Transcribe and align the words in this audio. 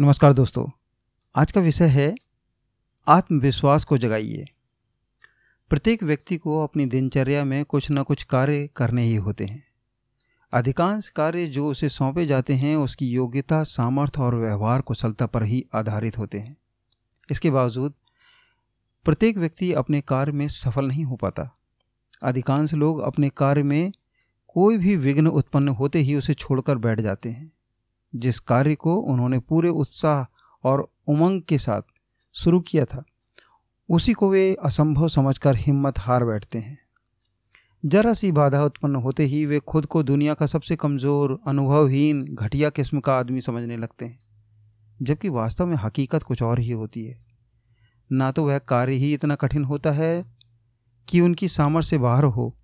नमस्कार 0.00 0.32
दोस्तों, 0.32 0.66
आज 1.34 1.52
का 1.52 1.60
विषय 1.60 1.86
है 1.86 2.14
आत्मविश्वास 3.06 3.84
को 3.84 3.98
जगाइए। 3.98 4.44
प्रत्येक 5.70 6.02
व्यक्ति 6.02 6.36
को 6.36 6.62
अपनी 6.62 6.86
दिनचर्या 6.86 7.44
में 7.44 7.64
कुछ 7.64 7.90
न 7.90 8.02
कुछ 8.02 8.22
कार्य 8.22 8.68
करने 8.76 9.02
ही 9.02 9.14
होते 9.14 9.44
हैं। 9.44 9.64
अधिकांश 10.52 11.08
कार्य 11.08 11.46
जो 11.46 11.68
उसे 11.68 11.88
सौंपे 11.88 12.26
जाते 12.26 12.54
हैं, 12.54 12.76
उसकी 12.76 13.08
योग्यता, 13.08 13.64
सामर्थ्य 13.64 14.22
और 14.22 14.34
व्यवहार 14.34 14.80
कुशलता 14.80 15.26
पर 15.26 15.42
ही 15.42 15.64
आधारित 15.74 16.18
होते 16.18 16.38
हैं। 16.38 16.56
इसके 17.30 17.50
बावजूद, 17.50 17.94
प्रत्येक 19.04 19.38
व्यक्ति 19.38 19.72
अपने 19.72 20.00
कार्य 20.00 20.32
में 20.32 20.48
सफल 20.48 20.88
नहीं 20.88 21.04
हो 21.04 21.16
पाता। 21.16 21.56
अधिकांश 22.22 22.74
लोग 22.74 23.00
अपने 23.00 23.28
कार्य 23.28 23.62
में 23.62 23.92
कोई 24.48 24.78
भी 24.78 24.96
विघ्न 24.96 25.26
उत्पन्न 25.26 25.68
होते 25.68 25.98
ही 25.98 26.14
उसे 26.14 26.34
छोड़कर 26.34 26.78
बैठ 26.78 27.00
जाते 27.00 27.28
हैं। 27.28 27.53
जिस 28.14 28.38
कार्य 28.40 28.74
को 28.74 28.96
उन्होंने 28.96 29.38
पूरे 29.38 29.68
उत्साह 29.68 30.24
और 30.64 30.88
उमंग 31.08 31.42
के 31.42 31.58
साथ 31.58 31.82
शुरू 32.34 32.60
किया 32.60 32.84
था, 32.84 33.04
उसी 33.88 34.12
को 34.12 34.30
वे 34.30 34.54
असंभव 34.54 35.08
समझकर 35.08 35.56
हिम्मत 35.56 35.98
हार 35.98 36.24
बैठते 36.24 36.58
हैं। 36.58 36.78
जरा 37.84 38.12
सी 38.14 38.32
बाधा 38.32 38.62
उत्पन्न 38.64 38.96
होते 38.96 39.24
ही 39.24 39.44
वे 39.46 39.58
खुद 39.58 39.86
को 39.86 40.02
दुनिया 40.02 40.34
का 40.34 40.46
सबसे 40.46 40.76
कमज़ोर, 40.76 41.38
अनुभवहीन, 41.46 42.24
घटिया 42.24 42.70
किस्म 42.70 43.00
का 43.00 43.18
आदमी 43.18 43.40
समझने 43.40 43.76
लगते 43.76 44.04
हैं, 44.04 44.18
जबकि 45.02 45.28
वास्तव 45.28 45.66
में 45.66 45.76
हकीकत 45.76 46.22
कुछ 46.22 46.42
और 46.42 46.58
ही 46.58 46.70
होती 46.70 47.04
है। 47.04 47.22
ना 48.10 48.30
तो 48.32 48.46
वह 48.46 48.58
कार्य 48.58 48.92
ही 48.92 49.12
इतना 49.14 49.34
कठिन 49.34 49.64
होता 49.64 49.90
है 49.90 50.24
कि 51.08 51.20
उनकी 51.20 51.48
सामर्थ्य 51.48 51.88
से 51.88 51.98
बाहर 51.98 52.24
हो, 52.24 52.54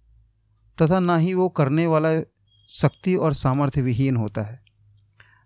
तथा 0.78 1.00
ना 1.00 1.16
ही 1.16 1.34
वो 1.34 1.48
करने 1.48 1.86
वाला 1.86 2.20
शक्ति 2.70 3.14
और 3.14 3.34
सामर्थ्य 3.34 3.82
विहीन 3.82 4.16
होता 4.16 4.42
है। 4.42 4.59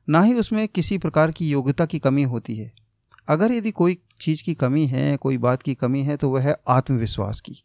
ना 0.09 0.21
ही 0.21 0.35
उसमें 0.35 0.69
किसी 0.69 0.99
प्रकार 0.99 1.31
की 1.33 1.51
योग्यता 1.51 1.87
की 1.87 1.99
कमी 1.99 2.23
होती 2.23 2.57
है। 2.57 2.73
अगर 3.29 3.53
यदि 3.53 3.71
कोई 3.71 3.99
चीज़ 4.21 4.43
की 4.43 4.55
कमी 4.55 4.87
है, 4.87 5.17
कोई 5.17 5.39
बात 5.39 5.63
की 5.63 5.75
कमी 5.75 6.03
है 6.03 6.17
तो 6.17 6.31
वह 6.31 6.43
है 6.43 6.57
आत्मविश्वास 6.69 7.41
की। 7.41 7.63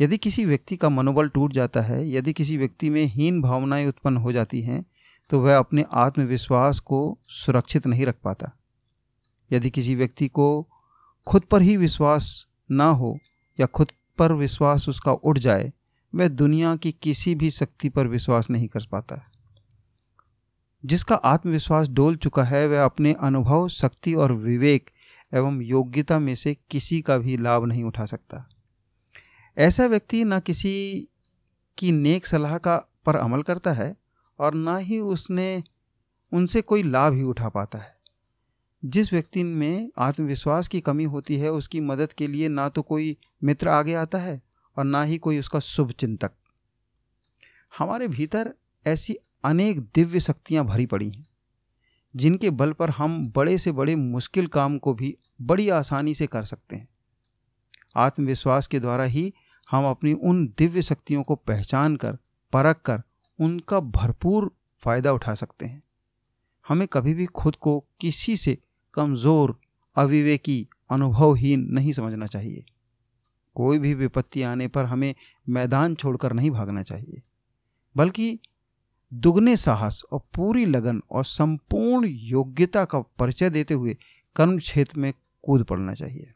यदि 0.00 0.18
किसी 0.18 0.44
व्यक्ति 0.44 0.76
का 0.76 0.88
मनोबल 0.88 1.28
टूट 1.28 1.52
जाता 1.52 1.80
है, 1.80 2.10
यदि 2.10 2.32
किसी 2.32 2.56
व्यक्ति 2.56 2.90
में 2.90 3.04
हीन 3.04 3.40
भावनाएँ 3.42 3.86
उत्पन्न 3.86 4.16
हो 4.16 4.32
जाती 4.32 4.62
हैं 4.62 4.84
तो 5.30 5.40
वह 5.40 5.58
अपने 5.58 5.84
आत्मविश्वास 5.92 6.78
को 6.78 7.18
सुरक्षित 7.28 7.86
नहीं 7.86 8.06
रख 8.06 8.16
पाता। 8.24 8.52
यदि 9.52 9.70
किसी 9.70 9.94
व्यक्ति 9.94 10.28
को 10.28 10.68
खुद 11.26 11.42
पर 11.42 11.62
ही 11.62 11.76
विश्वास 11.76 12.46
ना 12.70 12.88
हो 12.90 13.18
या 13.60 13.66
खुद 13.66 13.92
पर 14.18 14.32
विश्वास 14.32 14.88
उसका 14.88 15.12
उठ 15.12 15.38
जाए, 15.38 15.72
वह 16.14 16.28
दुनिया 16.28 16.76
की 16.76 16.92
किसी 16.92 17.34
भी 17.34 17.50
शक्ति 17.50 17.88
पर 17.88 18.06
विश्वास 18.06 18.50
नहीं 18.50 18.68
कर 18.68 18.86
पाता। 18.92 19.20
जिसका 20.84 21.14
आत्मविश्वास 21.14 21.88
डोल 21.88 22.16
चुका 22.16 22.42
है, 22.42 22.68
वह 22.68 22.84
अपने 22.84 23.12
अनुभव, 23.12 23.68
शक्ति 23.68 24.14
और 24.14 24.32
विवेक 24.32 24.90
एवं 25.34 25.60
योग्यता 25.60 26.18
में 26.18 26.34
से 26.34 26.56
किसी 26.70 27.02
का 27.02 27.18
भी 27.18 27.36
लाभ 27.36 27.64
नहीं 27.64 27.84
उठा 27.84 28.06
सकता। 28.06 28.48
ऐसा 29.58 29.86
व्यक्ति 29.86 30.24
न 30.24 30.40
किसी 30.40 31.08
की 31.78 31.92
नेक 31.92 32.26
सलाह 32.26 32.58
का 32.58 32.76
पर 33.06 33.16
अमल 33.16 33.42
करता 33.42 33.72
है 33.72 33.96
और 34.38 34.54
ना 34.54 34.76
ही 34.76 34.98
उसने, 34.98 35.64
उनसे 36.32 36.62
कोई 36.62 36.82
लाभ 36.82 37.14
ही 37.14 37.22
उठा 37.22 37.48
पाता 37.48 37.78
है। 37.78 37.98
जिस 38.84 39.12
व्यक्ति 39.12 39.42
में 39.42 39.90
आत्मविश्वास 39.98 40.68
की 40.68 40.80
कमी 40.80 41.04
होती 41.04 41.38
है, 41.38 41.52
उसकी 41.52 41.80
मदद 41.80 42.12
के 42.12 42.26
लिए 42.26 42.48
ना 42.48 42.68
तो 42.68 42.82
कोई 42.82 43.16
मित्र 43.44 43.68
आगे 43.68 43.94
आता 43.94 44.18
है 44.18 44.42
और 44.76 44.84
ना 44.84 45.02
ही 45.02 45.18
कोई 45.18 45.38
उसका 45.38 45.58
शुभ 45.58 45.90
चिंतक। 45.90 46.30
हमारे 47.78 48.08
भीतर 48.08 48.54
ऐसी 48.86 49.16
अनेक 49.44 49.80
दिव्य 49.94 50.20
शक्तियाँ 50.20 50.64
भरी 50.66 50.86
पड़ी 50.86 51.10
हैं, 51.10 51.26
जिनके 52.14 52.50
बल 52.52 52.72
पर 52.72 52.90
हम 52.90 53.26
बड़े 53.36 53.56
से 53.58 53.72
बड़े 53.72 53.96
मुश्किल 53.96 54.46
काम 54.48 54.78
को 54.78 54.94
भी 54.94 55.16
बड़ी 55.40 55.68
आसानी 55.70 56.14
से 56.14 56.26
कर 56.26 56.44
सकते 56.44 56.76
हैं। 56.76 56.88
आत्मविश्वास 57.96 58.66
के 58.66 58.80
द्वारा 58.80 59.04
ही 59.04 59.32
हम 59.68 59.84
अपनी 59.84 60.12
उन 60.12 60.46
दिव्य 60.58 60.82
शक्तियों 60.82 61.22
को 61.22 61.34
पहचान 61.36 61.96
कर, 61.96 62.16
परख 62.52 62.80
कर, 62.82 63.02
उनका 63.38 63.80
भरपूर 63.80 64.50
फ़ायदा 64.82 65.12
उठा 65.12 65.34
सकते 65.34 65.66
हैं। 65.66 65.82
हमें 66.66 66.86
कभी 66.88 67.14
भी 67.14 67.26
खुद 67.26 67.56
को 67.56 67.78
किसी 68.00 68.36
से 68.36 68.56
कमज़ोर, 68.94 69.58
अविवेकी, 69.96 70.66
अनुभवहीन 70.90 71.66
नहीं 71.70 71.92
समझना 71.92 72.26
चाहिए। 72.26 72.64
कोई 73.56 73.78
भी 73.78 73.94
विपत्ति 73.94 74.42
आने 74.42 74.68
पर 74.68 74.84
हमें 74.84 75.14
मैदान 75.46 75.94
छोड़कर 75.94 76.32
नहीं 76.32 76.50
भागना 76.50 76.82
चाहिए, 76.82 77.22
बल्कि 77.96 78.38
दुगने 79.12 79.56
साहस 79.56 80.02
और 80.12 80.20
पूरी 80.34 80.64
लगन 80.66 81.02
और 81.10 81.24
संपूर्ण 81.24 82.08
योग्यता 82.08 82.84
का 82.84 83.00
परिचय 83.18 83.50
देते 83.50 83.74
हुए 83.74 83.96
कर्म 84.36 84.58
क्षेत्र 84.58 85.00
में 85.00 85.12
कूद 85.44 85.64
पड़ना 85.64 85.94
चाहिए। 85.94 86.32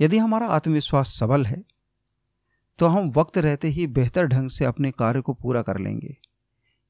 यदि 0.00 0.18
हमारा 0.18 0.46
आत्मविश्वास 0.46 1.14
सबल 1.18 1.46
है 1.46 1.62
तो 2.78 2.86
हम 2.86 3.10
वक्त 3.10 3.38
रहते 3.38 3.68
ही 3.68 3.86
बेहतर 3.86 4.26
ढंग 4.26 4.50
से 4.50 4.64
अपने 4.64 4.90
कार्य 4.90 5.20
को 5.20 5.32
पूरा 5.34 5.62
कर 5.62 5.78
लेंगे। 5.78 6.16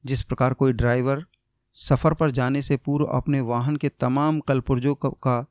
जिस 0.03 0.23
प्रकार 0.23 0.53
कोई 0.53 0.73
ड्राइवर 0.73 1.25
सफ़र 1.75 2.13
पर 2.13 2.31
जाने 2.31 2.61
से 2.61 2.77
पूर्व 2.77 3.05
अपने 3.05 3.41
वाहन 3.41 3.75
के 3.75 3.89
तमाम 3.89 4.39
कलपुर्जों 4.39 4.95
का 4.95 5.45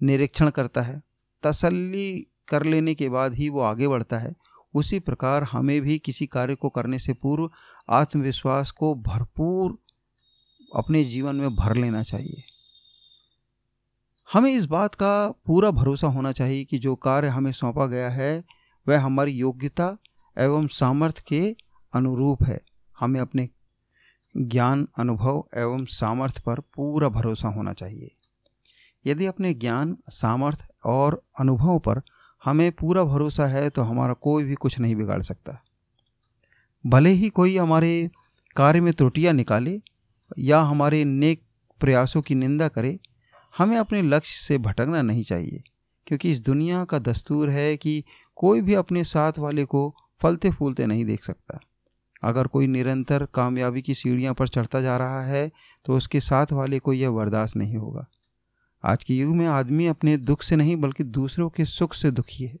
निरीक्षण 0.00 0.50
करता 0.50 0.82
है, 0.82 1.02
तसल्ली 1.42 2.26
कर 2.48 2.62
लेने 2.62 2.94
के 2.94 3.08
बाद 3.08 3.34
ही 3.34 3.48
वो 3.48 3.60
आगे 3.60 3.88
बढ़ता 3.88 4.18
है, 4.18 4.34
उसी 4.74 4.98
प्रकार 4.98 5.42
हमें 5.42 5.80
भी 5.80 5.98
किसी 5.98 6.26
कार्य 6.26 6.54
को 6.54 6.68
करने 6.68 6.98
से 6.98 7.12
पूर्व 7.12 7.50
आत्मविश्वास 7.90 8.70
को 8.70 8.94
भरपूर 8.94 9.78
अपने 10.76 11.04
जीवन 11.04 11.36
में 11.36 11.54
भर 11.54 11.76
लेना 11.76 12.02
चाहिए। 12.02 12.42
हमें 14.32 14.52
इस 14.52 14.64
बात 14.64 14.94
का 14.94 15.30
पूरा 15.30 15.70
भरोसा 15.70 16.06
होना 16.06 16.32
चाहिए 16.32 16.64
कि 16.64 16.78
जो 16.78 16.94
कार्य 16.94 17.28
हमें 17.28 17.52
सौंपा 17.52 17.86
गया 17.86 18.10
है, 18.10 18.44
वह 18.88 19.00
हमारी 19.00 19.32
योग्यता 19.32 19.96
एवं 20.38 20.66
सामर्थ्य 20.66 21.22
के 21.26 21.56
अनुरूप 21.94 22.42
है। 22.42 22.60
हमें 23.00 23.20
अपने 23.20 23.48
ज्ञान, 24.36 24.88
अनुभव 24.98 25.44
एवं 25.56 25.84
सामर्थ्य 25.84 26.42
पर 26.46 26.60
पूरा 26.60 27.08
भरोसा 27.08 27.48
होना 27.48 27.72
चाहिए। 27.72 28.16
यदि 29.06 29.26
अपने 29.26 29.54
ज्ञान, 29.54 29.96
सामर्थ्य 30.08 30.68
और 30.84 31.22
अनुभव 31.40 31.78
पर 31.78 32.02
हमें 32.44 32.72
पूरा 32.72 33.04
भरोसा 33.04 33.46
है 33.46 33.70
तो 33.70 33.82
हमारा 33.82 34.12
कोई 34.12 34.44
भी 34.44 34.54
कुछ 34.54 34.78
नहीं 34.78 34.96
बिगाड़ 34.96 35.22
सकता। 35.22 35.62
भले 36.84 37.10
ही 37.10 37.28
कोई 37.28 37.56
हमारे 37.56 38.10
कार्य 38.56 38.80
में 38.80 38.92
त्रुटियाँ 38.92 39.32
निकाले 39.32 39.80
या 40.38 40.60
हमारे 40.60 41.04
नेक 41.04 41.42
प्रयासों 41.80 42.22
की 42.22 42.34
निंदा 42.34 42.68
करे, 42.68 42.98
हमें 43.54 43.76
अपने 43.76 44.02
लक्ष्य 44.02 44.40
से 44.46 44.58
भटकना 44.58 45.02
नहीं 45.02 45.22
चाहिए, 45.22 45.62
क्योंकि 46.06 46.30
इस 46.30 46.40
दुनिया 46.40 46.84
का 46.84 46.98
दस्तूर 46.98 47.50
है 47.50 47.76
कि 47.76 48.02
कोई 48.36 48.60
भी 48.60 48.74
अपने 48.74 49.04
साथ 49.04 49.38
वाले 49.38 49.64
को 49.64 49.94
फलते 50.20 50.50
फूलते 50.50 50.86
नहीं 50.86 51.04
देख 51.04 51.24
सकता। 51.24 51.60
अगर 52.22 52.46
कोई 52.46 52.66
निरंतर 52.66 53.26
कामयाबी 53.34 53.82
की 53.82 53.94
सीढ़ियाँ 53.94 54.34
पर 54.34 54.48
चढ़ता 54.48 54.80
जा 54.80 54.96
रहा 54.96 55.22
है 55.22 55.50
तो 55.86 55.96
उसके 55.96 56.20
साथ 56.20 56.52
वाले 56.52 56.78
को 56.78 56.92
यह 56.92 57.10
बर्दाश्त 57.10 57.56
नहीं 57.56 57.76
होगा। 57.76 58.06
आज 58.84 59.04
के 59.04 59.14
युग 59.14 59.34
में 59.36 59.46
आदमी 59.46 59.86
अपने 59.86 60.16
दुख 60.16 60.42
से 60.42 60.56
नहीं, 60.56 60.76
बल्कि 60.76 61.04
दूसरों 61.04 61.48
के 61.50 61.64
सुख 61.64 61.94
से 61.94 62.10
दुखी 62.10 62.44
है। 62.44 62.56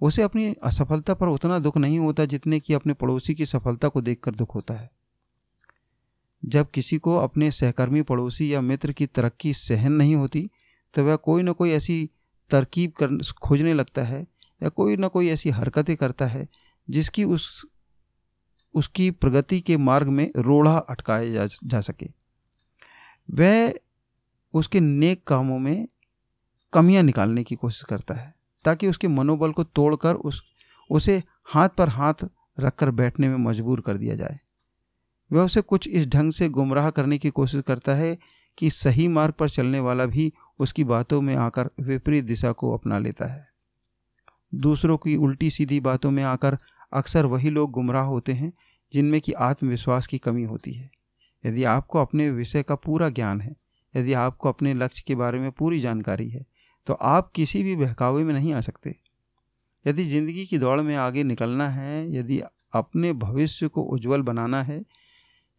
उसे 0.00 0.22
अपनी 0.22 0.54
असफलता 0.62 1.14
पर 1.14 1.28
उतना 1.28 1.58
दुख 1.58 1.76
नहीं 1.76 1.98
होता 1.98 2.24
जितने 2.24 2.60
कि 2.60 2.74
अपने 2.74 2.92
पड़ोसी 2.92 3.34
की 3.34 3.46
सफलता 3.46 3.88
को 3.88 4.00
देखकर 4.00 4.34
दुख 4.34 4.54
होता 4.54 4.74
है। 4.74 4.90
जब 6.44 6.70
किसी 6.70 6.98
को 6.98 7.16
अपने 7.16 7.50
सहकर्मी 7.50 8.02
पड़ोसी 8.02 8.54
या 8.54 8.60
मित्र 8.60 8.92
की 8.92 9.06
तरक्की 9.06 9.52
सहन 9.52 9.92
नहीं 9.92 10.14
होती 10.14 10.50
तो 10.94 11.04
वह 11.04 11.16
कोई 11.16 11.42
ना 11.42 11.52
कोई 11.52 11.70
ऐसी 11.70 12.10
तरकीब 12.50 12.90
कर 12.90 13.32
खोजने 13.42 13.74
लगता 13.74 14.02
है 14.02 14.26
या 14.62 14.68
कोई 14.68 14.96
ना 14.96 15.08
कोई 15.08 15.28
ऐसी 15.28 15.50
हरकतें 15.50 15.96
करता 15.96 16.26
है 16.26 16.48
जिसकी 16.90 17.24
उस 17.24 17.66
उसकी 18.74 19.10
प्रगति 19.10 19.60
के 19.60 19.76
मार्ग 19.76 20.08
में 20.08 20.30
रोड़ा 20.36 20.78
अटकाया 20.78 21.30
जा, 21.30 21.46
जा 21.64 21.80
सके। 21.80 22.06
वह 23.30 23.74
उसके 24.54 24.80
नेक 24.80 25.24
कामों 25.24 25.58
में 25.58 25.88
कमियाँ 26.72 27.02
निकालने 27.02 27.44
की 27.44 27.54
कोशिश 27.54 27.82
करता 27.82 28.14
है। 28.14 28.37
ताकि 28.68 28.88
उसके 28.88 29.08
मनोबल 29.08 29.52
को 29.52 29.64
तोड़कर 29.64 30.14
उस, 30.14 30.42
उसे 30.90 31.22
हाथ 31.44 31.68
पर 31.68 31.88
हाथ 31.88 32.14
रखकर 32.60 32.90
बैठने 32.90 33.28
में 33.28 33.36
मजबूर 33.36 33.80
कर 33.80 33.96
दिया 33.96 34.14
जाए। 34.14 34.40
वह 35.32 35.44
उसे 35.44 35.60
कुछ 35.60 35.88
इस 35.88 36.06
ढंग 36.06 36.32
से 36.32 36.48
गुमराह 36.48 36.90
करने 36.90 37.18
की 37.18 37.30
कोशिश 37.30 37.62
करता 37.62 37.94
है 37.94 38.18
कि 38.58 38.70
सही 38.70 39.08
मार्ग 39.08 39.34
पर 39.34 39.48
चलने 39.48 39.80
वाला 39.80 40.06
भी 40.06 40.32
उसकी 40.58 40.84
बातों 40.84 41.20
में 41.20 41.36
आकर 41.36 41.70
विपरीत 41.80 42.24
दिशा 42.24 42.52
को 42.52 42.74
अपना 42.74 42.98
लेता 42.98 43.32
है। 43.32 43.48
दूसरों 44.54 44.96
की 44.96 45.16
उल्टी 45.16 45.50
सीधी 45.50 45.80
बातों 45.80 46.10
में 46.10 46.22
आकर 46.22 46.58
अक्सर 46.92 47.26
वही 47.26 47.50
लोग 47.50 47.70
गुमराह 47.70 48.04
होते 48.04 48.32
हैं 48.32 48.52
जिनमें 48.92 49.20
कि 49.20 49.32
आत्मविश्वास 49.32 50.06
की 50.06 50.18
कमी 50.18 50.44
होती 50.44 50.72
है। 50.72 50.90
यदि 51.46 51.64
आपको 51.64 51.98
अपने 51.98 52.30
विषय 52.30 52.62
का 52.62 52.74
पूरा 52.74 53.08
ज्ञान 53.08 53.40
है, 53.40 53.56
यदि 53.96 54.12
आपको 54.12 54.48
अपने 54.48 54.74
लक्ष्य 54.74 55.04
के 55.06 55.14
बारे 55.14 55.38
में 55.38 55.52
पूरी 55.52 55.80
जानकारी 55.80 56.30
है 56.30 56.57
तो 56.88 56.94
आप 56.94 57.30
किसी 57.34 57.62
भी 57.62 57.74
बहकावे 57.76 58.22
में 58.24 58.32
नहीं 58.34 58.52
आ 58.52 58.60
सकते। 58.60 58.94
यदि 59.84 60.04
ज़िंदगी 60.04 60.44
की 60.46 60.58
दौड़ 60.58 60.80
में 60.80 60.94
आगे 60.96 61.22
निकलना 61.24 61.68
है, 61.68 62.12
यदि 62.12 62.40
अपने 62.72 63.12
भविष्य 63.12 63.68
को 63.68 63.82
उज्जवल 63.82 64.22
बनाना 64.22 64.62
है, 64.62 64.82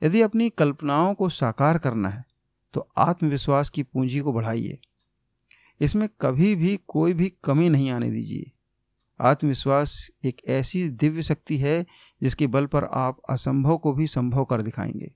यदि 0.02 0.22
अपनी 0.22 0.50
कल्पनाओं 0.50 1.14
को 1.14 1.30
साकार 1.30 1.78
करना 1.78 2.10
है 2.10 2.24
तो 2.74 2.88
आत्मविश्वास 2.98 3.70
की 3.70 3.84
पूंजी 3.84 4.20
को 4.20 4.34
बढ़ाइए। 4.34 4.78
इसमें 5.82 6.08
कभी 6.22 6.56
भी 6.56 6.80
कोई 6.88 7.14
भी 7.14 7.32
कमी 7.44 7.70
नहीं 7.70 7.90
आने 7.92 8.10
दीजिए। 8.12 8.52
आत्मविश्वास 9.20 9.96
एक 10.26 10.42
ऐसी 10.48 10.88
दिव्य 10.90 11.22
शक्ति 11.22 11.58
है 11.58 11.86
जिसके 12.22 12.48
बल 12.48 12.66
पर 12.66 12.84
आप 12.84 13.22
असंभव 13.30 13.78
को 13.78 13.94
भी 13.94 14.08
संभव 14.08 14.46
कर 14.46 14.62
दिखाएँगे। 14.62 15.12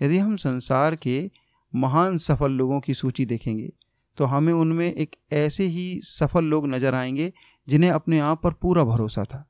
यदि 0.00 0.18
हम 0.18 0.36
संसार 0.36 0.96
के 0.96 1.30
महान 1.74 2.18
सफल 2.18 2.52
लोगों 2.52 2.80
की 2.80 2.94
सूची 2.94 3.26
देखेंगे 3.26 3.72
तो 4.18 4.24
हमें 4.24 4.52
उनमें 4.52 4.86
एक 4.86 5.16
ऐसे 5.32 5.66
ही 5.66 6.00
सफल 6.04 6.44
लोग 6.44 6.66
नज़र 6.68 6.94
आएँगे 6.94 7.32
जिन्हें 7.68 7.90
अपने 7.90 8.18
आप 8.18 8.42
पर 8.42 8.52
पूरा 8.52 8.84
भरोसा 8.84 9.24
था। 9.24 9.44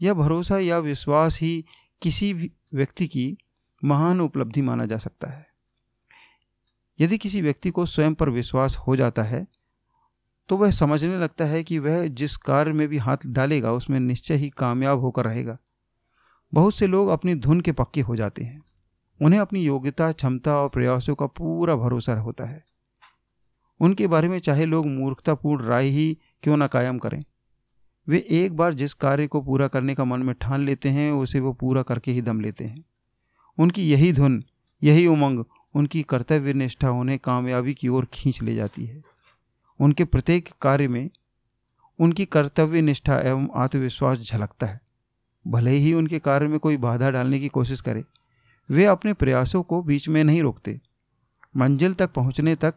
यह 0.00 0.14
भरोसा 0.14 0.58
या 0.58 0.78
विश्वास 0.78 1.40
ही 1.40 1.64
किसी 2.02 2.32
भी 2.34 2.50
व्यक्ति 2.74 3.06
की 3.06 3.36
महान 3.84 4.20
उपलब्धि 4.20 4.62
माना 4.62 4.86
जा 4.86 4.98
सकता 4.98 5.30
है। 5.30 5.46
यदि 7.00 7.18
किसी 7.18 7.40
व्यक्ति 7.40 7.70
को 7.70 7.86
स्वयं 7.86 8.14
पर 8.14 8.30
विश्वास 8.30 8.76
हो 8.76 8.96
जाता 8.96 9.22
है 9.22 9.46
तो 10.48 10.56
वह 10.56 10.70
समझने 10.70 11.18
लगता 11.18 11.44
है 11.44 11.62
कि 11.64 11.78
वह 11.78 12.06
जिस 12.06 12.36
कार्य 12.36 12.72
में 12.72 12.86
भी 12.88 12.98
हाथ 12.98 13.16
डालेगा, 13.26 13.72
उसमें 13.72 13.98
निश्चय 14.00 14.34
ही 14.34 14.48
कामयाब 14.48 15.00
होकर 15.00 15.24
रहेगा। 15.24 15.56
बहुत 16.52 16.74
से 16.74 16.86
लोग 16.86 17.08
अपनी 17.08 17.34
धुन 17.34 17.60
के 17.60 17.72
पक्के 17.72 18.00
हो 18.00 18.16
जाते 18.16 18.44
हैं। 18.44 18.62
उन्हें 19.20 19.40
अपनी 19.40 19.64
योग्यता, 19.64 20.12
क्षमता 20.12 20.56
और 20.56 20.68
प्रयासों 20.68 21.14
का 21.14 21.26
पूरा 21.26 21.76
भरोसा 21.76 22.14
होता 22.14 22.44
है। 22.44 22.64
उनके 23.80 24.06
बारे 24.06 24.28
में 24.28 24.38
चाहे 24.38 24.64
लोग 24.64 24.86
मूर्खतापूर्ण 24.86 25.64
राय 25.64 25.86
ही 25.86 26.18
क्यों 26.42 26.56
ना 26.56 26.66
कायम 26.66 26.98
करें। 26.98 27.24
वे 28.08 28.26
एक 28.30 28.56
बार 28.56 28.74
जिस 28.74 28.94
कार्य 28.94 29.26
को 29.26 29.40
पूरा 29.42 29.68
करने 29.68 29.94
का 29.94 30.04
मन 30.04 30.22
में 30.22 30.34
ठान 30.34 30.60
लेते 30.60 30.88
हैं, 30.88 31.12
उसे 31.12 31.40
वो 31.40 31.52
पूरा 31.52 31.82
करके 31.82 32.12
ही 32.12 32.22
दम 32.22 32.40
लेते 32.40 32.64
हैं। 32.64 32.84
उनकी 33.58 33.90
यही 33.90 34.12
धुन, 34.12 34.44
यही 34.82 35.06
उमंग, 35.06 35.44
उनकी 35.74 36.02
कर्तव्य 36.02 36.52
निष्ठा 36.52 36.90
उन्हें 36.90 37.18
कामयाबी 37.18 37.74
की 37.74 37.88
ओर 37.88 38.08
खींच 38.12 38.42
ले 38.42 38.54
जाती 38.54 38.86
है। 38.86 39.02
उनके 39.80 40.04
प्रत्येक 40.04 40.48
कार्य 40.62 40.88
में 40.88 41.10
उनकी 41.98 42.24
कर्तव्य 42.24 42.80
निष्ठा 42.80 43.18
एवं 43.18 43.48
आत्मविश्वास 43.54 44.18
झलकता 44.18 44.66
है। 44.66 44.80
भले 45.46 45.70
ही 45.70 45.92
उनके 45.94 46.18
कार्य 46.18 46.46
में 46.46 46.58
कोई 46.58 46.76
बाधा 46.76 47.10
डालने 47.10 47.38
की 47.38 47.48
कोशिश 47.48 47.80
करे, 47.80 48.04
वे 48.70 48.84
अपने 48.84 49.12
प्रयासों 49.12 49.62
को 49.62 49.82
बीच 49.82 50.08
में 50.08 50.24
नहीं 50.24 50.42
रोकते। 50.42 50.80
मंजिल 51.56 51.94
तक 51.94 52.12
पहुँचने 52.12 52.54
तक 52.54 52.74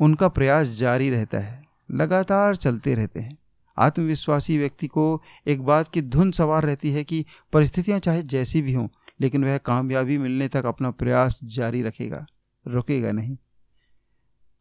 उनका 0.00 0.28
प्रयास 0.28 0.68
जारी 0.68 1.10
रहता 1.10 1.38
है, 1.38 1.64
लगातार 1.90 2.56
चलते 2.56 2.94
रहते 2.94 3.20
हैं। 3.20 3.38
आत्मविश्वासी 3.78 4.58
व्यक्ति 4.58 4.86
को 4.86 5.22
एक 5.46 5.62
बात 5.62 5.90
की 5.92 6.02
धुन 6.02 6.30
सवार 6.30 6.64
रहती 6.64 6.90
है 6.90 7.04
कि 7.04 7.24
परिस्थितियाँ 7.52 7.98
चाहे 7.98 8.22
जैसी 8.22 8.62
भी 8.62 8.72
हों, 8.72 8.88
लेकिन 9.20 9.44
वह 9.44 9.58
कामयाबी 9.58 10.18
मिलने 10.18 10.48
तक 10.48 10.66
अपना 10.66 10.90
प्रयास 10.90 11.40
जारी 11.44 11.82
रखेगा, 11.82 12.26
रुकेगा 12.66 13.12
नहीं। 13.12 13.36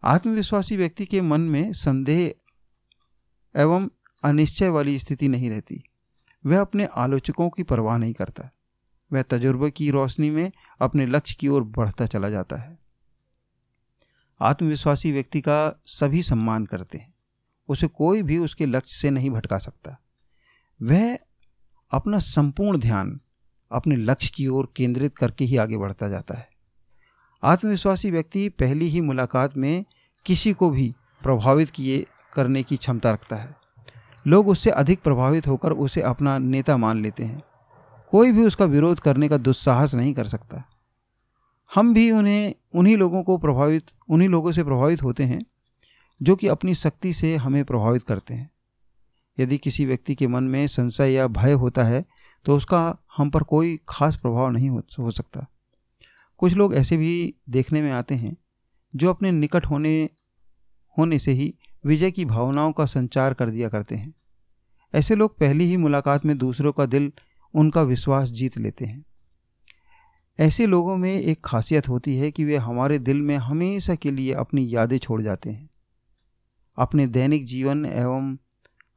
आत्मविश्वासी 0.03 0.77
व्यक्ति 0.77 1.05
के 1.05 1.21
मन 1.21 1.41
में 1.41 1.73
संदेह 1.73 2.33
एवं 3.55 3.89
अनिश्चय 4.23 4.69
वाली 4.69 4.99
स्थिति 4.99 5.27
नहीं 5.27 5.49
रहती। 5.49 5.83
वह 6.45 6.61
अपने 6.61 6.85
आलोचकों 6.85 7.49
की 7.49 7.63
परवाह 7.63 7.97
नहीं 7.97 8.13
करता। 8.13 8.49
वह 9.13 9.21
तजुर्बे 9.21 9.71
की 9.71 9.89
रोशनी 9.91 10.29
में 10.29 10.51
अपने 10.81 11.05
लक्ष्य 11.05 11.35
की 11.39 11.47
ओर 11.47 11.63
बढ़ता 11.63 12.05
चला 12.05 12.29
जाता 12.29 12.55
है। 12.55 12.86
आत्मविश्वासी 14.41 15.11
व्यक्ति 15.11 15.41
का 15.41 15.81
सभी 15.85 16.23
सम्मान 16.23 16.65
करते 16.65 16.97
हैं। 16.97 17.13
उसे 17.67 17.87
कोई 17.87 18.23
भी 18.23 18.37
उसके 18.37 18.65
लक्ष्य 18.65 18.95
से 18.95 19.09
नहीं 19.09 19.29
भटका 19.29 19.57
सकता। 19.57 19.99
वह 20.81 21.17
अपना 21.91 22.19
संपूर्ण 22.19 22.79
ध्यान 22.79 23.19
अपने 23.71 23.95
लक्ष्य 23.95 24.31
की 24.35 24.47
ओर 24.47 24.73
केंद्रित 24.75 25.17
करके 25.17 25.45
ही 25.45 25.57
आगे 25.57 25.77
बढ़ता 25.77 26.07
जाता 26.07 26.35
है। 26.35 26.49
आत्मविश्वासी 27.43 28.11
व्यक्ति 28.11 28.49
पहली 28.49 28.89
ही 28.89 29.01
मुलाकात 29.01 29.57
में 29.57 29.85
किसी 30.25 30.53
को 30.53 30.69
भी 30.69 30.95
प्रभावित 31.23 31.69
किए, 31.69 32.05
करने 32.33 32.63
की 32.63 32.77
क्षमता 32.77 33.11
रखता 33.11 33.35
है। 33.35 33.55
लोग 34.27 34.47
उससे 34.47 34.69
अधिक 34.69 35.01
प्रभावित 35.01 35.47
होकर 35.47 35.71
उसे 35.71 36.01
अपना 36.01 36.37
नेता 36.37 36.77
मान 36.77 37.01
लेते 37.01 37.23
हैं। 37.23 37.43
कोई 38.11 38.31
भी 38.31 38.45
उसका 38.45 38.65
विरोध 38.65 38.99
करने 38.99 39.29
का 39.29 39.37
दुस्साहस 39.37 39.95
नहीं 39.95 40.13
कर 40.13 40.27
सकता। 40.27 40.63
हम 41.75 41.93
भी 41.93 42.11
उन्हें 42.11 42.53
उन्हीं 42.75 42.97
लोगों 42.97 43.23
को 43.23 43.37
प्रभावित 43.37 43.85
उन्हीं 44.09 44.29
लोगों 44.29 44.51
से 44.51 44.63
प्रभावित 44.63 45.03
होते 45.03 45.23
हैं 45.23 45.45
जो 46.21 46.35
कि 46.35 46.47
अपनी 46.47 46.75
शक्ति 46.75 47.13
से 47.13 47.35
हमें 47.35 47.63
प्रभावित 47.65 48.03
करते 48.03 48.33
हैं। 48.33 48.49
यदि 49.39 49.57
किसी 49.57 49.85
व्यक्ति 49.85 50.15
के 50.15 50.27
मन 50.27 50.43
में 50.43 50.67
संशय 50.67 51.11
या 51.11 51.27
भय 51.27 51.51
होता 51.51 51.83
है 51.83 52.05
तो 52.45 52.55
उसका 52.57 52.97
हम 53.17 53.29
पर 53.29 53.43
कोई 53.43 53.79
खास 53.89 54.15
प्रभाव 54.15 54.49
नहीं 54.49 54.69
हो, 54.69 55.11
सकता। 55.11 55.45
कुछ 56.37 56.53
लोग 56.53 56.75
ऐसे 56.75 56.97
भी 56.97 57.35
देखने 57.49 57.81
में 57.81 57.91
आते 57.91 58.15
हैं 58.15 58.35
जो 58.95 59.09
अपने 59.09 59.31
निकट 59.31 59.65
होने 59.65 60.09
होने 60.97 61.19
से 61.19 61.31
ही 61.31 61.53
विजय 61.85 62.11
की 62.11 62.25
भावनाओं 62.25 62.71
का 62.71 62.85
संचार 62.85 63.33
कर 63.33 63.49
दिया 63.49 63.69
करते 63.69 63.95
हैं। 63.95 64.13
ऐसे 64.93 65.15
लोग 65.15 65.37
पहली 65.37 65.65
ही 65.65 65.77
मुलाकात 65.77 66.25
में 66.25 66.37
दूसरों 66.37 66.71
का 66.71 66.85
दिल 66.85 67.11
उनका 67.53 67.81
विश्वास 67.81 68.29
जीत 68.29 68.57
लेते 68.57 68.85
हैं। 68.85 69.03
ऐसे 70.39 70.67
लोगों 70.67 70.97
में 70.97 71.21
एक 71.21 71.41
खासियत 71.45 71.89
होती 71.89 72.17
है 72.17 72.31
कि 72.31 72.43
वे 72.43 72.57
हमारे 72.57 72.99
दिल 72.99 73.21
में 73.21 73.37
हमेशा 73.37 73.95
के 73.95 74.11
लिए 74.11 74.33
अपनी 74.33 74.75
यादें 74.75 74.97
छोड़ 74.97 75.21
जाते 75.21 75.49
हैं। 75.49 75.69
अपने 76.77 77.07
दैनिक 77.07 77.45
जीवन 77.45 77.85
एवं 77.85 78.37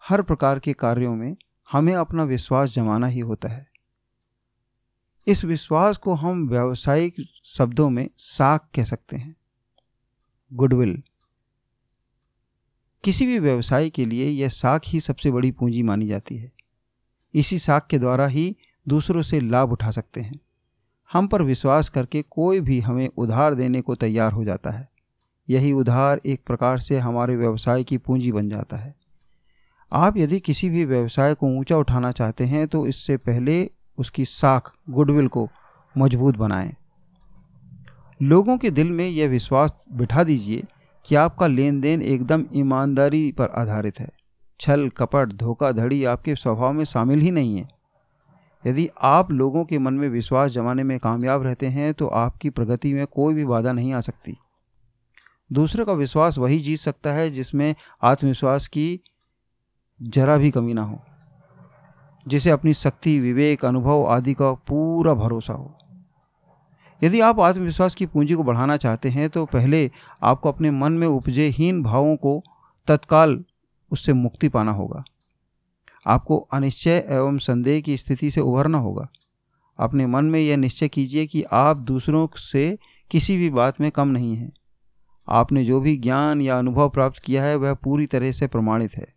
हर 0.08 0.22
प्रकार 0.22 0.58
के 0.58 0.72
कार्यों 0.72 1.16
में 1.16 1.36
हमें 1.72 1.94
अपना 1.94 2.24
विश्वास 2.24 2.70
जमाना 2.70 3.06
ही 3.06 3.20
होता 3.20 3.48
है। 3.48 3.70
इस 5.26 5.44
विश्वास 5.44 5.96
को 5.96 6.14
हम 6.14 6.48
व्यावसायिक 6.48 7.14
शब्दों 7.44 7.90
में 7.90 8.10
साख 8.18 8.68
कह 8.74 8.84
सकते 8.84 9.16
हैं। 9.16 9.36
गुडविल। 10.52 11.02
किसी 13.04 13.26
भी 13.26 13.38
व्यवसाय 13.38 13.90
के 13.90 14.06
लिए 14.06 14.26
यह 14.28 14.48
साख 14.48 14.82
ही 14.86 15.00
सबसे 15.00 15.30
बड़ी 15.30 15.50
पूंजी 15.50 15.82
मानी 15.82 16.06
जाती 16.06 16.36
है। 16.36 16.52
इसी 17.34 17.58
साख 17.58 17.86
के 17.86 17.98
द्वारा 17.98 18.26
ही 18.26 18.56
दूसरों 18.88 19.22
से 19.22 19.40
लाभ 19.40 19.72
उठा 19.72 19.90
सकते 19.90 20.20
हैं। 20.20 20.40
हम 21.10 21.26
पर 21.26 21.42
विश्वास 21.42 21.88
करके 21.88 22.22
कोई 22.22 22.60
भी 22.60 22.80
हमें 22.80 23.08
उधार 23.16 23.54
देने 23.54 23.80
को 23.80 23.94
तैयार 23.94 24.32
हो 24.32 24.44
जाता 24.44 24.70
है। 24.70 24.88
यही 25.48 25.72
उधार 25.72 26.20
एक 26.26 26.40
प्रकार 26.46 26.78
से 26.78 26.98
हमारे 26.98 27.36
व्यवसाय 27.36 27.84
की 27.84 27.98
पूंजी 27.98 28.32
बन 28.32 28.48
जाता 28.48 28.76
है। 28.76 28.94
आप 29.92 30.16
यदि 30.16 30.40
किसी 30.40 30.70
भी 30.70 30.84
व्यवसाय 30.84 31.34
को 31.34 31.46
ऊँचा 31.48 31.76
उठाना 31.76 32.12
चाहते 32.12 32.44
हैं 32.44 32.66
तो 32.68 32.86
इससे 32.86 33.16
पहले 33.16 33.70
उसकी 33.98 34.24
साख, 34.24 34.72
गुडविल 34.90 35.28
को 35.28 35.48
मज़बूत 35.98 36.36
बनाएँ। 36.36 36.72
लोगों 38.22 38.56
के 38.58 38.70
दिल 38.70 38.90
में 38.90 39.08
यह 39.08 39.28
विश्वास 39.28 39.74
बिठा 39.92 40.24
दीजिए 40.24 40.64
कि 41.06 41.14
आपका 41.14 41.46
लेन 41.46 41.80
देन 41.80 42.02
एकदम 42.02 42.44
ईमानदारी 42.54 43.30
पर 43.32 43.48
आधारित 43.54 44.00
है। 44.00 44.08
छल, 44.60 44.88
कपट, 44.88 45.32
धोखाधड़ी 45.32 46.04
आपके 46.04 46.34
स्वभाव 46.34 46.72
में 46.72 46.84
शामिल 46.84 47.20
ही 47.20 47.30
नहीं 47.30 47.56
है। 47.56 47.79
यदि 48.64 48.88
आप 49.02 49.30
लोगों 49.30 49.64
के 49.64 49.78
मन 49.78 49.94
में 49.94 50.08
विश्वास 50.08 50.50
जमाने 50.50 50.82
में 50.82 50.98
कामयाब 50.98 51.42
रहते 51.42 51.66
हैं 51.66 51.92
तो 51.94 52.06
आपकी 52.06 52.50
प्रगति 52.50 52.92
में 52.94 53.06
कोई 53.06 53.34
भी 53.34 53.44
बाधा 53.44 53.72
नहीं 53.72 53.92
आ 53.92 54.00
सकती। 54.00 54.36
दूसरे 55.50 55.84
का 55.84 55.92
विश्वास 55.92 56.38
वही 56.38 56.58
जीत 56.58 56.80
सकता 56.80 57.12
है, 57.12 57.30
जिसमें 57.30 57.74
आत्मविश्वास 58.02 58.66
की 58.66 59.00
जरा 60.00 60.36
भी 60.36 60.50
कमी 60.50 60.74
ना 60.74 60.82
हो, 60.82 60.98
जिसे 62.26 62.50
अपनी 62.50 62.74
शक्ति, 62.74 63.18
विवेक, 63.20 63.64
अनुभव 63.64 64.04
आदि 64.06 64.34
का 64.34 64.52
पूरा 64.52 65.14
भरोसा 65.14 65.52
हो। 65.52 65.74
यदि 67.02 67.20
आप 67.20 67.40
आत्मविश्वास 67.40 67.94
की 67.94 68.06
पूंजी 68.06 68.34
को 68.34 68.42
बढ़ाना 68.42 68.76
चाहते 68.76 69.10
हैं 69.10 69.28
तो 69.30 69.44
पहले 69.46 69.90
आपको 70.22 70.48
अपने 70.48 70.70
मन 70.70 70.92
में 70.92 71.06
उपजे 71.06 71.46
हीन 71.48 71.82
भावों 71.82 72.16
को 72.16 72.42
तत्काल 72.88 73.42
उससे 73.90 74.12
मुक्ति 74.12 74.48
पाना 74.48 74.72
होगा। 74.72 75.02
आपको 76.06 76.38
अनिश्चय 76.38 77.06
एवं 77.08 77.38
संदेह 77.38 77.80
की 77.80 77.96
स्थिति 77.96 78.30
से 78.30 78.40
उभरना 78.40 78.78
होगा। 78.78 79.08
अपने 79.78 80.06
मन 80.06 80.24
में 80.24 80.40
यह 80.40 80.56
निश्चय 80.56 80.88
कीजिए 80.88 81.26
कि 81.26 81.42
आप 81.42 81.76
दूसरों 81.76 82.28
से 82.36 82.78
किसी 83.10 83.36
भी 83.36 83.50
बात 83.50 83.80
में 83.80 83.90
कम 83.90 84.08
नहीं 84.08 84.36
हैं। 84.36 84.52
आपने 85.28 85.64
जो 85.64 85.80
भी 85.80 85.96
ज्ञान 85.96 86.40
या 86.40 86.58
अनुभव 86.58 86.88
प्राप्त 86.88 87.22
किया 87.24 87.44
है, 87.44 87.56
वह 87.56 87.74
पूरी 87.74 88.06
तरह 88.06 88.32
से 88.32 88.46
प्रमाणित 88.46 88.94
है। 88.94 89.14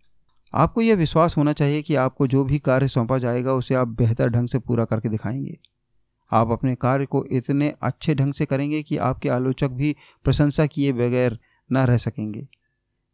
आपको 0.54 0.82
यह 0.82 0.96
विश्वास 0.96 1.38
होना 1.38 1.54
चाहिए 1.54 1.82
कि 1.82 1.96
आपको 1.96 2.28
जो 2.28 2.44
भी 2.44 2.60
कार्य 2.60 2.88
सौंपा 2.88 3.18
जाएगा, 3.18 3.54
उसे 3.54 3.76
आप 3.76 3.88
बेहतर 3.88 4.30
ढंग 4.30 4.48
से 4.48 4.60
पूरा 4.60 4.86
करके 4.86 5.10
दिखाएँगे। 5.10 5.58
आप 6.32 6.52
अपने 6.52 6.76
कार्य 6.76 7.06
को 7.06 7.26
इतने 7.26 7.74
अच्छे 7.82 8.16
ढंग 8.16 8.34
से 8.34 8.46
करेंगे 8.46 8.84
कि 8.84 8.98
आपके 8.98 9.30
आलोचक 9.30 9.70
भी 9.70 9.96
प्रशंसा 10.24 10.66
किए 10.66 10.94
बगैर 10.94 11.40
न 11.72 11.78
रह 11.78 11.98
सकेंगे। 11.98 12.48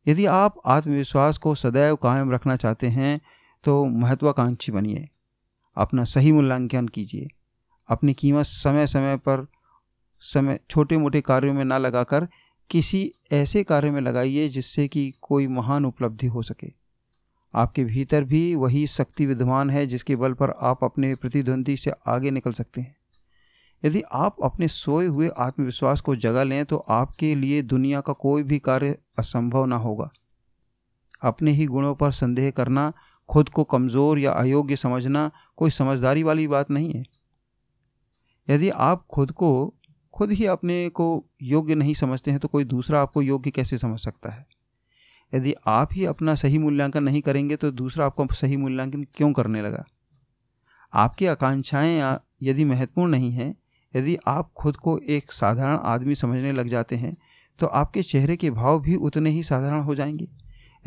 यदि 0.07 0.25
आप 0.25 0.55
आत्मविश्वास 0.65 1.37
को 1.37 1.55
सदैव 1.55 1.95
कायम 1.95 2.31
रखना 2.31 2.55
चाहते 2.55 2.87
हैं 2.87 3.21
तो 3.63 3.85
महत्वाकांक्षी 3.85 4.71
बनिए। 4.71 5.09
अपना 5.77 6.03
सही 6.03 6.31
मूल्यांकन 6.31 6.87
कीजिए। 6.87 7.27
अपनी 7.89 8.13
कीमत 8.13 8.45
समय 8.45 8.87
समय 8.87 9.17
पर 9.17 9.47
समय 10.19 10.59
छोटे 10.69 10.97
मोटे 10.97 11.21
कार्यों 11.21 11.53
में 11.53 11.65
ना 11.65 11.77
लगाकर 11.77 12.27
किसी 12.69 13.13
ऐसे 13.31 13.63
कार्य 13.63 13.91
में 13.91 14.01
लगाइए 14.01 14.49
जिससे 14.49 14.87
कि 14.87 15.13
कोई 15.21 15.47
महान 15.47 15.85
उपलब्धि 15.85 16.27
हो 16.27 16.41
सके। 16.41 16.71
आपके 17.55 17.83
भीतर 17.83 18.23
भी 18.23 18.55
वही 18.55 18.87
शक्ति 18.87 19.25
विद्यमान 19.25 19.69
है 19.69 19.87
जिसके 19.87 20.15
बल 20.15 20.33
पर 20.33 20.49
आप 20.49 20.83
अपने 20.83 21.15
प्रतिद्वंदी 21.15 21.77
से 21.77 21.91
आगे 22.07 22.31
निकल 22.31 22.53
सकते 22.53 22.81
हैं। 22.81 22.95
यदि 23.85 24.01
आप 24.01 24.35
अपने 24.43 24.67
सोए 24.67 25.05
हुए 25.05 25.29
आत्मविश्वास 25.37 26.01
को 26.01 26.15
जगा 26.15 26.43
लें 26.43 26.65
तो 26.65 26.77
आपके 26.77 27.35
लिए 27.35 27.61
दुनिया 27.61 28.01
का 28.01 28.13
कोई 28.13 28.43
भी 28.43 28.59
कार्य 28.59 28.97
असंभव 29.19 29.65
ना 29.65 29.75
होगा। 29.75 30.09
अपने 31.21 31.51
ही 31.51 31.65
गुणों 31.65 31.95
पर 31.95 32.11
संदेह 32.11 32.51
करना 32.51 32.93
खुद 33.29 33.49
को 33.49 33.63
कमज़ोर 33.63 34.19
या 34.19 34.31
अयोग्य 34.31 34.75
समझना 34.75 35.29
कोई 35.57 35.69
समझदारी 35.69 36.23
वाली 36.23 36.47
बात 36.47 36.71
नहीं 36.71 36.93
है। 36.93 37.03
यदि 38.47 38.69
आप 38.69 39.05
खुद 39.07 39.31
को, 39.31 39.73
खुद 40.13 40.31
ही 40.31 40.45
अपने 40.45 40.89
को 40.89 41.25
योग्य 41.41 41.75
नहीं 41.75 41.93
समझते 41.93 42.31
हैं 42.31 42.39
तो 42.39 42.47
कोई 42.47 42.63
दूसरा 42.63 43.01
आपको 43.01 43.21
योग्य 43.21 43.51
कैसे 43.51 43.77
समझ 43.77 43.99
सकता 43.99 44.31
है? 44.31 44.45
यदि 45.33 45.53
आप 45.67 45.89
ही 45.93 46.05
अपना 46.05 46.35
सही 46.35 46.57
मूल्यांकन 46.57 47.03
नहीं 47.03 47.21
करेंगे 47.21 47.55
तो 47.55 47.71
दूसरा 47.71 48.05
आपको 48.05 48.27
सही 48.31 48.57
मूल्यांकन 48.57 49.03
क्यों 49.15 49.31
करने 49.33 49.61
लगा? 49.61 49.85
आपकी 50.93 51.25
आकांक्षाएँ 51.25 52.17
यदि 52.41 52.63
महत्वपूर्ण 52.65 53.11
नहीं 53.11 53.31
हैं, 53.31 53.55
यदि 53.93 54.17
आप 54.27 54.51
खुद 54.53 54.77
को 54.77 54.97
एक 54.99 55.31
साधारण 55.31 55.77
आदमी 55.77 56.15
समझने 56.15 56.51
लग 56.51 56.67
जाते 56.67 56.95
हैं 56.95 57.15
तो 57.59 57.67
आपके 57.67 58.03
चेहरे 58.03 58.35
के 58.37 58.51
भाव 58.51 58.79
भी 58.81 58.95
उतने 58.95 59.29
ही 59.29 59.43
साधारण 59.43 59.81
हो 59.81 59.95
जाएँगे। 59.95 60.27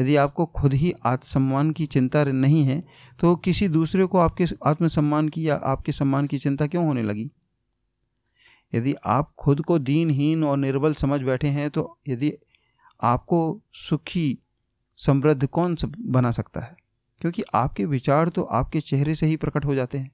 यदि 0.01 0.17
आपको 0.17 0.47
खुद 0.47 0.75
ही 0.75 0.93
आत्मसम्मान 1.05 1.71
की 1.71 1.87
चिंता 1.87 2.25
नहीं 2.25 2.63
है 2.65 2.83
तो 3.21 3.35
किसी 3.37 3.69
दूसरे 3.69 4.07
को 4.07 4.19
आपके 4.19 4.45
आत्मसम्मान 4.67 5.29
की 5.29 5.49
या 5.49 5.55
आपके 5.55 5.93
सम्मान 5.93 6.27
की 6.27 6.39
चिंता 6.39 6.67
क्यों 6.67 6.87
होने 6.87 7.03
लगी? 7.03 7.31
यदि 8.75 8.95
आप 9.07 9.33
खुद 9.39 9.61
को 9.61 9.79
दीनहीन 9.79 10.45
और 10.45 10.57
निर्बल 10.57 10.95
समझ 10.95 11.21
बैठे 11.21 11.49
हैं 11.49 11.71
तो 11.71 11.99
यदि 12.09 12.33
आपको 13.03 13.61
सुखी, 13.73 14.39
समृद्ध 14.97 15.47
कौन 15.47 15.77
बना 15.99 16.31
सकता 16.31 16.61
है? 16.61 16.77
क्योंकि 17.21 17.43
आपके 17.55 17.85
विचार 17.85 18.29
तो 18.29 18.43
आपके 18.43 18.81
चेहरे 18.81 19.15
से 19.15 19.27
ही 19.27 19.37
प्रकट 19.37 19.65
हो 19.65 19.75
जाते 19.75 19.99
हैं। 19.99 20.11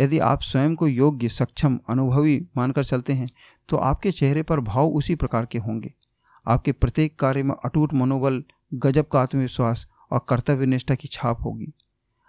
यदि 0.00 0.18
आप 0.18 0.42
स्वयं 0.42 0.74
को 0.74 0.88
योग्य, 0.88 1.28
सक्षम, 1.28 1.78
अनुभवी 1.88 2.46
मानकर 2.56 2.84
चलते 2.84 3.12
हैं 3.12 3.30
तो 3.68 3.76
आपके 3.76 4.10
चेहरे 4.10 4.42
पर 4.42 4.60
भाव 4.60 4.88
उसी 4.88 5.14
प्रकार 5.14 5.46
के 5.46 5.58
होंगे। 5.58 5.94
आपके 6.46 6.72
प्रत्येक 6.72 7.18
कार्य 7.18 7.42
में 7.42 7.54
अटूट 7.64 7.94
मनोबल 7.94 8.42
गजब 8.72 9.08
का 9.08 9.20
आत्मविश्वास 9.20 9.86
और 10.12 10.26
कर्तव्य 10.28 10.66
निष्ठा 10.66 10.94
की 10.94 11.08
छाप 11.08 11.42
होगी। 11.44 11.72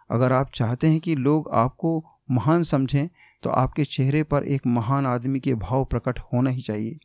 अगर 0.10 0.34
आप 0.34 0.52
चाहते 0.54 0.88
हैं 0.88 1.00
कि 1.00 1.16
लोग 1.16 1.50
आपको 1.54 2.04
महान 2.32 2.64
समझें 2.64 3.08
तो 3.44 3.50
आपके 3.50 3.86
चेहरे 3.86 4.24
पर 4.24 4.44
एक 4.44 4.66
महान 4.68 5.06
आदमी 5.06 5.40
के 5.40 5.54
भाव 5.56 5.86
प्रकट 5.86 6.20
होना 6.20 6.50
ही 6.50 6.62
चाहिए। 6.62 7.00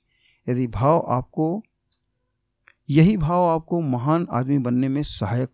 यदि 0.48 0.66
भाव 0.66 1.06
आपको, 1.08 1.62
यही 2.88 3.16
भाव 3.16 3.46
आपको 3.46 3.80
महान 3.80 4.26
आदमी 4.30 4.58
बनने 4.58 4.88
में 4.88 5.02
सहायक, 5.02 5.50